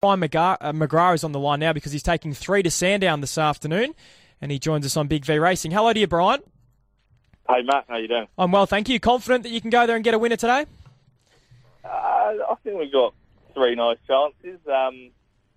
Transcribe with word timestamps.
Brian 0.00 0.20
McGrath, 0.20 0.58
uh, 0.60 0.72
McGrath 0.72 1.14
is 1.16 1.24
on 1.24 1.32
the 1.32 1.40
line 1.40 1.58
now 1.58 1.72
because 1.72 1.90
he's 1.90 2.04
taking 2.04 2.32
three 2.32 2.62
to 2.62 2.70
Sandown 2.70 3.20
this 3.20 3.36
afternoon, 3.36 3.96
and 4.40 4.52
he 4.52 4.58
joins 4.60 4.86
us 4.86 4.96
on 4.96 5.08
Big 5.08 5.24
V 5.24 5.40
Racing. 5.40 5.72
Hello 5.72 5.92
to 5.92 5.98
you, 5.98 6.06
Brian. 6.06 6.40
Hey 7.48 7.62
Matt, 7.62 7.86
how 7.88 7.96
you 7.96 8.06
doing? 8.06 8.28
I'm 8.38 8.52
well, 8.52 8.66
thank 8.66 8.88
you. 8.88 9.00
Confident 9.00 9.42
that 9.42 9.50
you 9.50 9.60
can 9.60 9.70
go 9.70 9.88
there 9.88 9.96
and 9.96 10.04
get 10.04 10.14
a 10.14 10.18
winner 10.20 10.36
today? 10.36 10.66
Uh, 11.84 11.88
I 11.88 12.54
think 12.62 12.78
we've 12.78 12.92
got 12.92 13.12
three 13.54 13.74
nice 13.74 13.96
chances. 14.06 14.60
Um, 14.68 15.10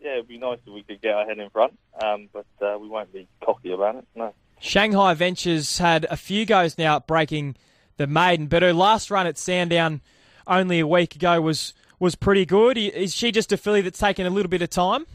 yeah, 0.00 0.16
it'd 0.16 0.28
be 0.28 0.36
nice 0.36 0.58
if 0.66 0.74
we 0.74 0.82
could 0.82 1.00
get 1.00 1.14
our 1.14 1.24
head 1.24 1.38
in 1.38 1.48
front, 1.48 1.78
um, 2.04 2.28
but 2.30 2.44
uh, 2.60 2.76
we 2.78 2.88
won't 2.88 3.10
be 3.14 3.26
cocky 3.42 3.72
about 3.72 3.96
it. 3.96 4.04
No. 4.14 4.34
Shanghai 4.60 5.14
Ventures 5.14 5.78
had 5.78 6.06
a 6.10 6.16
few 6.18 6.44
goes 6.44 6.76
now 6.76 6.96
at 6.96 7.06
breaking 7.06 7.56
the 7.96 8.06
maiden, 8.06 8.48
but 8.48 8.62
her 8.62 8.74
last 8.74 9.10
run 9.10 9.26
at 9.26 9.38
Sandown 9.38 10.02
only 10.46 10.80
a 10.80 10.86
week 10.86 11.14
ago 11.14 11.40
was 11.40 11.72
was 11.98 12.14
pretty 12.14 12.46
good. 12.46 12.76
Is 12.78 13.14
she 13.14 13.32
just 13.32 13.52
a 13.52 13.56
filly 13.56 13.80
that's 13.80 13.98
taken 13.98 14.26
a 14.26 14.30
little 14.30 14.50
bit 14.50 14.62
of 14.62 14.70
time? 14.70 15.06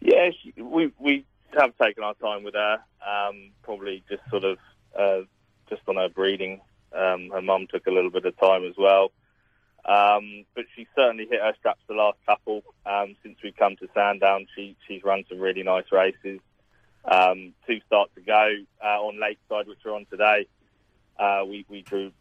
Yeah, 0.00 0.30
we 0.56 0.92
we 0.98 1.24
have 1.58 1.76
taken 1.78 2.04
our 2.04 2.14
time 2.14 2.44
with 2.44 2.54
her. 2.54 2.78
Um, 3.06 3.50
probably 3.62 4.04
just 4.08 4.22
sort 4.30 4.44
of 4.44 4.58
uh, 4.98 5.20
just 5.68 5.82
on 5.88 5.96
her 5.96 6.08
breeding. 6.08 6.60
Um, 6.92 7.30
her 7.30 7.42
mum 7.42 7.66
took 7.70 7.86
a 7.86 7.90
little 7.90 8.10
bit 8.10 8.24
of 8.24 8.36
time 8.38 8.64
as 8.64 8.74
well. 8.78 9.10
Um, 9.84 10.44
but 10.54 10.66
she 10.76 10.86
certainly 10.94 11.26
hit 11.30 11.40
her 11.40 11.54
straps 11.58 11.80
the 11.88 11.94
last 11.94 12.18
couple. 12.26 12.62
Um, 12.84 13.16
since 13.22 13.38
we've 13.42 13.56
come 13.56 13.76
to 13.76 13.88
Sandown, 13.94 14.46
she, 14.54 14.76
she's 14.86 15.02
run 15.02 15.24
some 15.28 15.38
really 15.38 15.62
nice 15.62 15.90
races. 15.90 16.40
Um, 17.04 17.54
two 17.66 17.80
starts 17.86 18.14
to 18.14 18.20
go 18.20 18.50
uh, 18.84 19.00
on 19.00 19.18
Lakeside, 19.18 19.66
which 19.66 19.78
are 19.86 19.94
on 19.94 20.04
today. 20.10 20.46
Uh, 21.18 21.44
we, 21.46 21.64
we 21.68 21.82
drew 21.82 22.12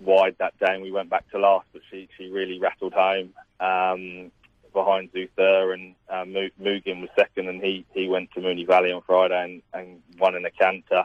wide 0.00 0.36
that 0.38 0.58
day 0.58 0.74
and 0.74 0.82
we 0.82 0.92
went 0.92 1.10
back 1.10 1.28
to 1.30 1.38
last, 1.38 1.66
but 1.72 1.82
she, 1.90 2.08
she 2.16 2.28
really 2.28 2.58
rattled 2.58 2.92
home 2.92 3.32
um, 3.60 4.30
behind 4.72 5.10
Zuther 5.12 5.72
and 5.72 5.94
uh, 6.08 6.24
Mugen 6.24 7.00
was 7.00 7.10
second 7.16 7.48
and 7.48 7.62
he, 7.62 7.84
he 7.94 8.08
went 8.08 8.30
to 8.32 8.40
Moonee 8.40 8.66
Valley 8.66 8.92
on 8.92 9.02
Friday 9.02 9.42
and, 9.42 9.62
and 9.72 10.02
won 10.18 10.34
in 10.34 10.44
a 10.44 10.50
canter. 10.50 11.04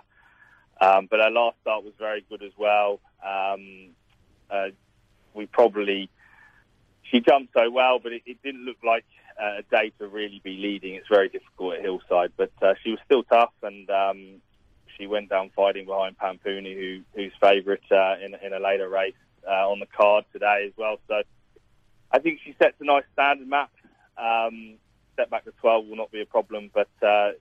Um, 0.82 1.08
but 1.10 1.20
our 1.20 1.32
last 1.32 1.58
start 1.62 1.84
was 1.84 1.94
very 2.00 2.26
good 2.30 2.42
as 2.42 2.54
well. 2.58 3.00
Um, 3.26 3.90
uh, 4.50 4.70
we 5.34 5.46
probably 5.46 6.10
she 7.04 7.20
jumped 7.20 7.54
so 7.54 7.70
well, 7.70 8.00
but 8.00 8.12
it, 8.12 8.24
it 8.26 8.42
didn't 8.44 8.66
look 8.66 8.78
like 8.84 9.06
uh, 9.42 9.60
a 9.60 9.64
day 9.64 9.92
to 10.00 10.08
really 10.08 10.42
be 10.44 10.58
leading. 10.58 10.96
It's 10.96 11.08
very 11.08 11.30
difficult 11.30 11.76
at 11.76 11.82
Hillside, 11.82 12.32
but 12.38 12.52
uh, 12.62 12.74
she 12.84 12.92
was 12.92 13.00
still 13.06 13.24
tough, 13.24 13.54
and 13.64 13.90
um, 13.90 14.42
she 15.00 15.08
went 15.08 15.30
down 15.30 15.50
fighting 15.56 15.86
behind 15.86 16.18
Pampuni, 16.18 16.76
who, 16.76 17.02
who's 17.16 17.32
favourite 17.40 17.84
uh, 17.92 18.16
in, 18.24 18.36
in 18.46 18.54
a 18.54 18.60
later 18.60 18.90
race 18.90 19.14
uh, 19.48 19.70
on 19.70 19.80
the 19.80 19.86
card 19.86 20.26
today 20.34 20.66
as 20.68 20.74
well. 20.78 21.00
So 21.08 21.22
I 22.12 22.20
think 22.20 22.40
she 22.44 22.54
sets 22.62 22.76
a 22.80 22.84
nice 22.84 23.06
standard 23.14 23.48
Matt. 23.48 23.70
Um, 24.18 24.76
step 25.14 25.30
back 25.30 25.46
to 25.46 25.52
12 25.62 25.88
will 25.88 25.96
not 25.96 26.12
be 26.12 26.22
a 26.22 26.26
problem, 26.26 26.70
but 26.74 26.90
uh, 27.02 27.32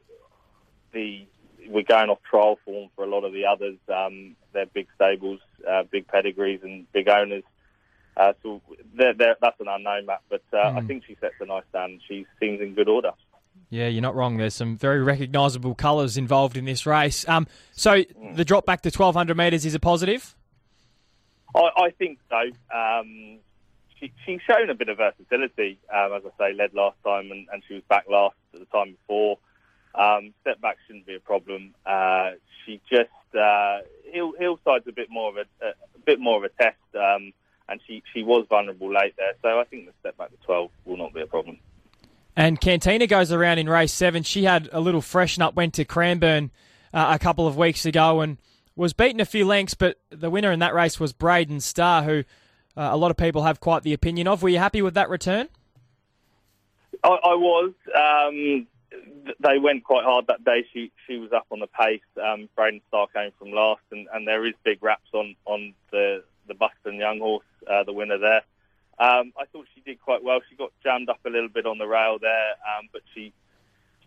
the 0.92 1.26
we're 1.68 1.82
going 1.82 2.08
off 2.08 2.20
trial 2.22 2.58
form 2.64 2.88
for 2.94 3.04
a 3.04 3.08
lot 3.08 3.24
of 3.24 3.32
the 3.32 3.44
others. 3.44 3.76
Um, 3.92 4.36
they're 4.52 4.66
big 4.66 4.86
stables, 4.94 5.40
uh, 5.68 5.82
big 5.90 6.06
pedigrees, 6.06 6.60
and 6.62 6.90
big 6.92 7.08
owners. 7.08 7.42
Uh, 8.16 8.32
so 8.42 8.62
they're, 8.94 9.14
they're, 9.14 9.36
that's 9.40 9.60
an 9.60 9.66
unknown 9.68 10.06
Matt, 10.06 10.22
but 10.28 10.42
uh, 10.52 10.56
mm. 10.56 10.82
I 10.82 10.86
think 10.86 11.04
she 11.06 11.16
sets 11.20 11.34
a 11.40 11.46
nice 11.46 11.64
stand. 11.70 12.00
She 12.08 12.26
seems 12.40 12.60
in 12.60 12.74
good 12.74 12.88
order. 12.88 13.12
Yeah, 13.70 13.88
you're 13.88 14.02
not 14.02 14.14
wrong. 14.14 14.38
There's 14.38 14.54
some 14.54 14.76
very 14.76 15.02
recognisable 15.02 15.74
colours 15.74 16.16
involved 16.16 16.56
in 16.56 16.64
this 16.64 16.86
race. 16.86 17.28
Um, 17.28 17.46
so 17.72 18.02
the 18.34 18.44
drop 18.44 18.64
back 18.64 18.82
to 18.82 18.88
1,200 18.88 19.36
metres 19.36 19.66
is 19.66 19.74
a 19.74 19.80
positive. 19.80 20.34
I, 21.54 21.70
I 21.76 21.90
think 21.90 22.18
so. 22.30 22.40
Um, 22.74 23.38
she, 23.98 24.12
she's 24.24 24.40
shown 24.48 24.70
a 24.70 24.74
bit 24.74 24.88
of 24.88 24.96
versatility. 24.96 25.78
Um, 25.94 26.12
as 26.14 26.22
I 26.24 26.30
say, 26.38 26.54
led 26.54 26.72
last 26.72 26.96
time, 27.04 27.30
and, 27.30 27.46
and, 27.52 27.62
she 27.68 27.74
was 27.74 27.82
back 27.88 28.06
last 28.08 28.36
at 28.54 28.60
the 28.60 28.66
time 28.66 28.92
before. 28.92 29.38
Um, 29.94 30.32
step 30.42 30.60
back 30.60 30.76
shouldn't 30.86 31.06
be 31.06 31.16
a 31.16 31.20
problem. 31.20 31.74
Uh, 31.84 32.32
she 32.64 32.80
just 32.90 33.10
uh, 33.38 33.78
Hill, 34.04 34.32
Hillside's 34.38 34.86
a 34.86 34.92
bit 34.92 35.08
more 35.10 35.30
of 35.30 35.36
a, 35.36 35.64
a, 35.64 35.68
a 35.70 35.98
bit 36.06 36.20
more 36.20 36.38
of 36.38 36.44
a 36.44 36.62
test. 36.62 36.76
Um, 36.94 37.32
and 37.68 37.80
she, 37.86 38.02
she 38.14 38.22
was 38.22 38.46
vulnerable 38.48 38.92
late 38.92 39.14
there. 39.18 39.34
So 39.42 39.60
I 39.60 39.64
think 39.64 39.86
the 39.86 39.92
step 40.00 40.16
back 40.16 40.30
to 40.30 40.36
12 40.46 40.70
will 40.86 40.96
not 40.96 41.12
be 41.12 41.20
a 41.20 41.26
problem. 41.26 41.58
And 42.38 42.60
Cantina 42.60 43.08
goes 43.08 43.32
around 43.32 43.58
in 43.58 43.68
race 43.68 43.92
seven. 43.92 44.22
She 44.22 44.44
had 44.44 44.68
a 44.70 44.78
little 44.78 45.00
freshen 45.00 45.42
up, 45.42 45.56
went 45.56 45.74
to 45.74 45.84
Cranbourne 45.84 46.52
uh, 46.94 47.10
a 47.16 47.18
couple 47.18 47.48
of 47.48 47.56
weeks 47.56 47.84
ago 47.84 48.20
and 48.20 48.38
was 48.76 48.92
beaten 48.92 49.18
a 49.18 49.24
few 49.24 49.44
lengths, 49.44 49.74
but 49.74 49.98
the 50.10 50.30
winner 50.30 50.52
in 50.52 50.60
that 50.60 50.72
race 50.72 51.00
was 51.00 51.12
Braden 51.12 51.58
Starr, 51.58 52.04
who 52.04 52.18
uh, 52.76 52.90
a 52.92 52.96
lot 52.96 53.10
of 53.10 53.16
people 53.16 53.42
have 53.42 53.58
quite 53.58 53.82
the 53.82 53.92
opinion 53.92 54.28
of. 54.28 54.40
Were 54.40 54.50
you 54.50 54.60
happy 54.60 54.82
with 54.82 54.94
that 54.94 55.10
return? 55.10 55.48
I, 57.02 57.08
I 57.08 57.34
was. 57.34 57.72
Um, 57.92 58.68
they 59.40 59.58
went 59.58 59.82
quite 59.82 60.04
hard 60.04 60.28
that 60.28 60.44
day. 60.44 60.64
She 60.72 60.92
she 61.08 61.16
was 61.16 61.32
up 61.32 61.46
on 61.50 61.58
the 61.58 61.66
pace. 61.66 62.02
Um, 62.24 62.48
Braden 62.54 62.82
Starr 62.86 63.08
came 63.12 63.32
from 63.36 63.50
last, 63.50 63.82
and, 63.90 64.06
and 64.14 64.28
there 64.28 64.46
is 64.46 64.54
big 64.62 64.80
raps 64.80 65.10
on, 65.12 65.34
on 65.44 65.74
the 65.90 66.22
the 66.46 66.54
Busuttin 66.54 67.00
Young 67.00 67.18
horse, 67.18 67.44
uh, 67.68 67.82
the 67.82 67.92
winner 67.92 68.18
there. 68.18 68.42
Um, 69.00 69.32
I 69.38 69.44
thought 69.52 69.66
she 69.74 69.80
did 69.80 70.00
quite 70.00 70.24
well. 70.24 70.40
She 70.48 70.56
got 70.56 70.72
jammed 70.82 71.08
up 71.08 71.20
a 71.24 71.30
little 71.30 71.48
bit 71.48 71.66
on 71.66 71.78
the 71.78 71.86
rail 71.86 72.18
there, 72.20 72.50
um, 72.50 72.88
but 72.92 73.02
she 73.14 73.32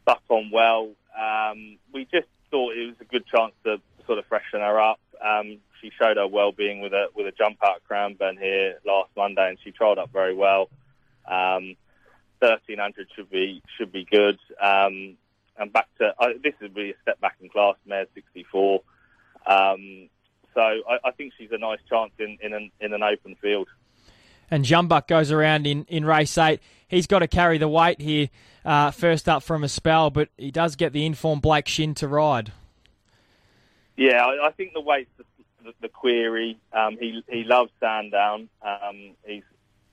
stuck 0.02 0.22
on 0.29 0.52
well. 0.52 0.90
Um, 1.18 1.78
we 1.94 2.06
just 2.06 2.28
thought 2.50 2.75
it 2.75 2.88
was 2.88 2.96
a 3.00 3.06
good 3.06 3.25
chance 3.25 3.53
to 3.63 3.79
sort 4.06 4.19
of 4.19 4.25
freshen 4.25 4.59
her 4.59 4.79
up. 4.79 5.00
Um, 5.24 5.59
she 5.81 5.91
showed 5.97 6.18
her 6.18 6.28
well-being 6.28 6.81
with 6.81 6.94
a 6.94 7.07
with 7.16 7.25
a 7.28 7.31
jump 7.31 7.57
out 7.63 7.81
Cranbourne 7.88 8.38
here 8.38 8.79
last 8.85 9.09
Monday, 9.16 9.50
and 9.50 9.57
she 9.63 9.72
trialled 9.72 9.97
up 9.97 10.12
very 10.12 10.35
well. 10.35 10.69
Um, 11.28 11.75
Thirteen 12.40 12.79
hundred 12.79 13.08
should 13.16 13.29
be 13.29 13.62
should 13.78 13.91
be 13.91 14.03
good. 14.03 14.40
Um, 14.59 15.16
and 15.58 15.72
back 15.72 15.88
to 16.00 16.13
uh, 16.18 16.29
this 16.44 16.53
would 16.59 16.73
be 16.73 16.90
a 16.90 16.96
step 17.03 17.22
back 17.22 17.35
in 17.40 17.50
class, 17.50 17.75
Mare 17.85 18.08
sixty 18.16 18.44
four. 18.44 18.81
So 20.53 20.62
I, 20.62 20.97
I, 21.06 21.12
think 21.12 21.34
she's 21.38 21.52
a 21.52 21.58
nice 21.58 21.79
chance 21.90 22.12
in, 22.19 22.38
in 22.41 22.53
an, 22.53 22.72
in 22.79 22.94
an 22.94 23.03
open 23.03 23.35
field. 23.35 23.69
And 24.51 24.66
Jumbuck 24.66 25.07
goes 25.07 25.31
around 25.31 25.66
in, 25.66 25.85
in 25.85 26.06
race 26.06 26.38
eight. 26.38 26.59
He's 26.88 27.07
got 27.07 27.19
to 27.19 27.28
carry 27.28 27.57
the 27.57 27.69
weight 27.69 28.01
here, 28.01 28.29
uh, 28.66 28.91
first 28.91 29.29
up 29.29 29.44
from 29.44 29.63
a 29.63 29.69
spell, 29.69 30.09
but 30.09 30.28
he 30.38 30.51
does 30.51 30.75
get 30.75 30.91
the 30.91 31.06
informed 31.06 31.41
Blake 31.41 31.69
Shin 31.69 31.95
to 31.95 32.07
ride. 32.07 32.51
Yeah, 33.95 34.25
I, 34.44 34.51
think 34.51 34.73
the 34.73 34.81
weight's 34.81 35.09
the, 35.17 35.23
the, 35.63 35.73
the 35.81 35.90
query. 35.90 36.57
Um, 36.73 36.97
he 37.00 37.23
he 37.29 37.44
loves 37.44 37.72
Sandown. 37.79 38.50
Um, 38.61 39.11
he's 39.25 39.44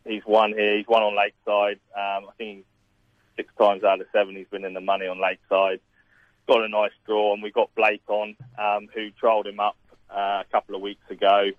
he's 0.04 0.24
won 0.26 0.54
here. 0.54 0.76
He's 0.78 0.88
won 0.88 1.02
on 1.02 1.16
Lakeside. 1.16 1.78
Um, 1.94 2.28
I 2.28 2.32
think 2.36 2.64
six 3.36 3.52
times 3.58 3.84
out 3.84 4.00
of 4.00 4.06
seven 4.12 4.34
he's 4.34 4.48
been 4.48 4.64
in 4.64 4.74
the 4.74 4.80
money 4.80 5.06
on 5.06 5.20
Lakeside. 5.20 5.80
Got 6.48 6.64
a 6.64 6.68
nice 6.68 6.92
draw, 7.06 7.34
and 7.34 7.42
we 7.42 7.50
got 7.50 7.74
Blake 7.74 8.02
on, 8.08 8.34
um, 8.58 8.88
who 8.94 9.10
trolled 9.10 9.46
him 9.46 9.60
up 9.60 9.76
uh, 10.10 10.42
a 10.42 10.44
couple 10.50 10.74
of 10.74 10.80
weeks 10.80 11.08
ago. 11.10 11.50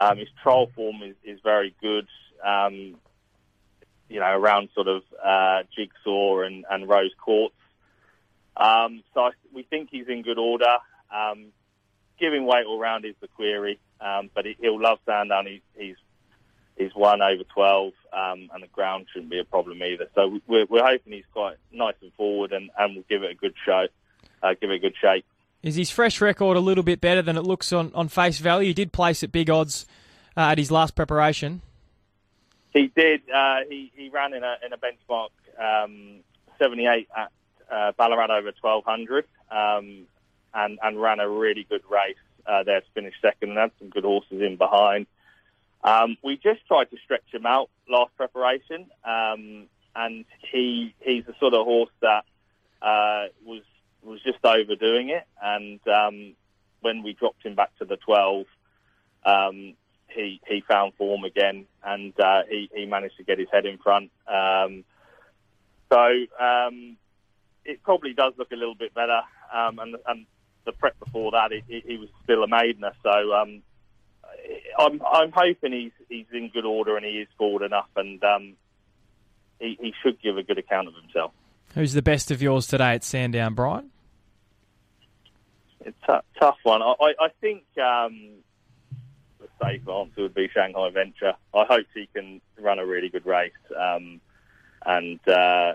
Um, 0.00 0.18
his 0.18 0.28
trial 0.42 0.70
form 0.74 1.02
is, 1.02 1.14
is 1.22 1.38
very 1.44 1.74
good. 1.80 2.08
Um, 2.42 2.96
you 4.08 4.20
know, 4.20 4.26
around 4.26 4.68
sort 4.74 4.86
of 4.86 5.02
uh, 5.24 5.62
Jigsaw 5.74 6.40
and, 6.40 6.64
and 6.70 6.88
Rose 6.88 7.12
Quartz. 7.18 7.54
Um, 8.56 9.02
so 9.12 9.20
I, 9.20 9.30
we 9.52 9.62
think 9.62 9.88
he's 9.90 10.08
in 10.08 10.22
good 10.22 10.38
order. 10.38 10.76
Um, 11.12 11.46
giving 12.18 12.46
weight 12.46 12.66
all 12.66 12.78
round 12.78 13.04
is 13.04 13.14
the 13.20 13.28
query, 13.28 13.80
um, 14.00 14.30
but 14.34 14.44
he, 14.44 14.56
will 14.60 14.80
love 14.80 14.98
Sandown. 15.06 15.46
He, 15.46 15.62
he's 15.76 15.96
he's 16.76 16.94
won 16.94 17.22
over 17.22 17.42
12, 17.54 17.92
um, 18.12 18.50
and 18.52 18.62
the 18.62 18.68
ground 18.68 19.06
shouldn't 19.12 19.30
be 19.30 19.38
a 19.38 19.44
problem 19.44 19.82
either. 19.82 20.08
So 20.14 20.38
we're, 20.46 20.66
we're 20.66 20.84
hoping 20.84 21.12
he's 21.12 21.24
quite 21.32 21.56
nice 21.72 21.94
and 22.02 22.12
forward, 22.14 22.52
and, 22.52 22.70
and 22.78 22.96
will 22.96 23.04
give 23.08 23.22
it 23.22 23.30
a 23.30 23.34
good 23.34 23.54
show, 23.64 23.86
uh, 24.42 24.54
give 24.60 24.70
it 24.70 24.76
a 24.76 24.78
good 24.78 24.94
shake. 25.00 25.24
Is 25.62 25.76
his 25.76 25.90
fresh 25.90 26.20
record 26.20 26.56
a 26.56 26.60
little 26.60 26.84
bit 26.84 27.00
better 27.00 27.22
than 27.22 27.36
it 27.36 27.42
looks 27.42 27.72
on, 27.72 27.90
on 27.94 28.08
face 28.08 28.38
value? 28.38 28.68
He 28.68 28.74
did 28.74 28.92
place 28.92 29.22
at 29.22 29.32
big 29.32 29.48
odds 29.48 29.86
uh, 30.36 30.40
at 30.40 30.58
his 30.58 30.70
last 30.70 30.94
preparation. 30.94 31.62
He 32.74 32.88
did. 32.94 33.22
Uh, 33.30 33.60
he, 33.68 33.92
he 33.94 34.10
ran 34.10 34.34
in 34.34 34.42
a, 34.42 34.56
in 34.66 34.72
a 34.72 34.76
benchmark 34.76 35.30
um, 35.58 36.20
78 36.58 37.08
at 37.16 37.32
uh, 37.72 37.92
Ballarat 37.96 38.36
over 38.36 38.52
1200 38.60 39.24
um, 39.50 40.06
and, 40.52 40.78
and 40.82 41.00
ran 41.00 41.20
a 41.20 41.28
really 41.28 41.64
good 41.68 41.82
race 41.88 42.16
uh, 42.46 42.64
there 42.64 42.80
to 42.80 42.86
finish 42.92 43.14
second 43.22 43.50
and 43.50 43.58
had 43.58 43.70
some 43.78 43.88
good 43.88 44.04
horses 44.04 44.42
in 44.42 44.56
behind. 44.56 45.06
Um, 45.84 46.16
we 46.22 46.36
just 46.36 46.66
tried 46.66 46.90
to 46.90 46.96
stretch 47.04 47.32
him 47.32 47.46
out 47.46 47.70
last 47.88 48.16
preparation, 48.16 48.86
um, 49.04 49.66
and 49.94 50.24
he 50.50 50.94
he's 51.00 51.26
the 51.26 51.34
sort 51.38 51.52
of 51.52 51.66
horse 51.66 51.90
that 52.00 52.24
uh, 52.80 53.26
was 53.44 53.62
was 54.02 54.22
just 54.22 54.38
overdoing 54.42 55.10
it. 55.10 55.24
And 55.42 55.80
um, 55.86 56.34
when 56.80 57.02
we 57.02 57.12
dropped 57.12 57.44
him 57.44 57.54
back 57.54 57.76
to 57.78 57.84
the 57.84 57.96
12, 57.98 58.46
um, 59.26 59.74
he 60.14 60.40
he 60.46 60.62
found 60.66 60.94
form 60.94 61.24
again, 61.24 61.66
and 61.84 62.18
uh, 62.20 62.42
he 62.48 62.70
he 62.74 62.86
managed 62.86 63.16
to 63.16 63.24
get 63.24 63.38
his 63.38 63.48
head 63.52 63.66
in 63.66 63.78
front. 63.78 64.10
Um, 64.26 64.84
so 65.92 65.98
um, 66.40 66.96
it 67.64 67.82
probably 67.82 68.14
does 68.14 68.32
look 68.38 68.52
a 68.52 68.56
little 68.56 68.74
bit 68.74 68.94
better. 68.94 69.20
Um, 69.52 69.78
and, 69.78 69.96
and 70.06 70.26
the 70.64 70.72
prep 70.72 70.98
before 70.98 71.32
that, 71.32 71.50
he, 71.52 71.82
he 71.86 71.96
was 71.96 72.08
still 72.24 72.42
a 72.42 72.48
maidener. 72.48 72.92
So 73.02 73.32
um, 73.32 73.62
I'm 74.78 75.00
I'm 75.06 75.32
hoping 75.32 75.72
he's 75.72 75.92
he's 76.08 76.26
in 76.32 76.48
good 76.48 76.64
order 76.64 76.96
and 76.96 77.04
he 77.04 77.12
is 77.12 77.28
forward 77.38 77.62
enough, 77.62 77.88
and 77.96 78.22
um, 78.24 78.54
he, 79.58 79.76
he 79.80 79.94
should 80.02 80.20
give 80.22 80.36
a 80.36 80.42
good 80.42 80.58
account 80.58 80.88
of 80.88 80.94
himself. 80.94 81.32
Who's 81.74 81.92
the 81.92 82.02
best 82.02 82.30
of 82.30 82.40
yours 82.40 82.66
today 82.66 82.94
at 82.94 83.04
Sandown, 83.04 83.54
Brian? 83.54 83.90
It's 85.84 85.96
a 86.08 86.22
tough 86.38 86.56
one. 86.62 86.82
I, 86.82 86.94
I, 87.20 87.28
think 87.40 87.64
um, 87.78 88.30
safe 89.62 89.88
answer 89.88 90.22
would 90.22 90.34
be 90.34 90.48
Shanghai 90.52 90.90
Venture. 90.90 91.34
I 91.54 91.64
hope 91.64 91.86
he 91.94 92.08
can 92.14 92.40
run 92.60 92.78
a 92.78 92.86
really 92.86 93.08
good 93.08 93.26
race. 93.26 93.52
Um, 93.78 94.20
and 94.84 95.20
uh, 95.28 95.74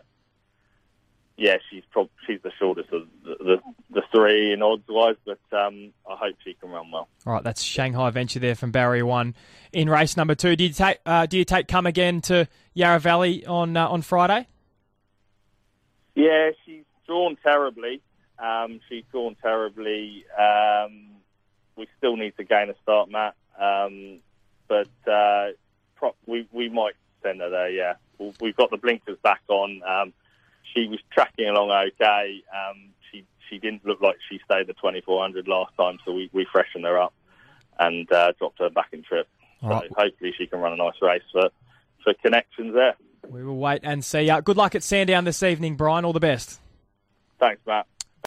yeah, 1.38 1.58
she's 1.70 1.84
prob- 1.92 2.10
she's 2.28 2.42
the 2.42 2.52
shortest 2.60 2.92
of 2.92 3.08
the, 3.24 3.36
the, 3.40 3.58
the 3.92 4.02
three 4.14 4.52
in 4.54 4.62
odds 4.62 4.84
wise, 4.88 5.16
but 5.26 5.40
um, 5.58 5.94
I 6.10 6.16
hope 6.16 6.36
she 6.44 6.54
can 6.54 6.70
run 6.70 6.92
well. 6.92 7.08
All 7.26 7.34
right, 7.34 7.44
that's 7.44 7.62
Shanghai 7.62 8.10
Venture 8.10 8.40
there 8.40 8.56
from 8.56 8.72
Barrier 8.72 9.06
One 9.06 9.36
in 9.72 9.90
race 9.90 10.18
number 10.18 10.36
two. 10.36 10.56
Do 10.56 10.66
you 10.66 10.74
take 10.74 11.00
uh, 11.06 11.26
do 11.26 11.38
you 11.38 11.46
take 11.46 11.68
come 11.68 11.86
again 11.86 12.22
to 12.22 12.48
Yarra 12.74 13.00
Valley 13.00 13.46
on 13.46 13.78
uh, 13.78 13.88
on 13.88 14.02
Friday? 14.02 14.48
Yeah, 16.16 16.52
she's 16.66 16.84
drawn 17.08 17.38
terribly. 17.42 18.02
Um, 18.38 18.82
she's 18.90 19.04
drawn 19.12 19.36
terribly. 19.42 20.26
Um, 20.38 21.10
we 21.78 21.88
still 21.98 22.18
need 22.18 22.36
to 22.38 22.44
gain 22.44 22.70
a 22.70 22.76
start, 22.84 23.10
Matt. 23.10 23.36
Um, 23.60 24.20
but 24.68 24.88
uh, 25.12 25.50
pro- 25.96 26.16
we 26.26 26.48
we 26.52 26.70
might 26.70 26.94
send 27.24 27.42
her 27.42 27.50
there. 27.50 27.70
Yeah, 27.70 27.94
we've 28.40 28.56
got 28.56 28.72
the 28.72 28.78
blinkers 28.78 29.18
back 29.24 29.42
on. 29.48 29.82
Um, 29.88 30.14
she 30.74 30.88
was 30.88 31.00
tracking 31.12 31.48
along 31.48 31.72
okay. 31.72 32.42
Um, 32.54 32.90
she 33.12 33.26
she 33.50 33.58
didn't 33.58 33.86
look 33.86 34.02
like 34.02 34.18
she 34.30 34.40
stayed 34.46 34.68
the 34.68 34.74
2400 34.74 35.48
last 35.48 35.76
time, 35.78 35.98
so 36.06 36.12
we, 36.14 36.30
we 36.34 36.46
freshened 36.52 36.86
her 36.86 36.98
up 37.00 37.14
and 37.80 38.12
uh, 38.12 38.32
dropped 38.38 38.60
her 38.60 38.70
back 38.70 38.90
in 38.92 39.04
trip. 39.04 39.28
So 39.62 39.68
Right. 39.68 39.92
hopefully 39.98 40.34
she 40.38 40.48
can 40.48 40.60
run 40.60 40.72
a 40.74 40.78
nice 40.78 41.02
race 41.02 41.24
for 41.32 41.50
for 42.04 42.14
connections 42.24 42.74
there. 42.74 42.96
We 43.28 43.44
will 43.44 43.58
wait 43.58 43.82
and 43.84 44.04
see. 44.06 44.30
Uh, 44.30 44.40
good 44.40 44.56
luck 44.58 44.74
at 44.76 44.84
Sandown 44.84 45.26
this 45.26 45.44
evening, 45.44 45.76
Brian. 45.76 46.06
All 46.06 46.14
the 46.14 46.20
best. 46.22 46.60
Thanks, 47.40 47.62
Matt. 47.68 47.86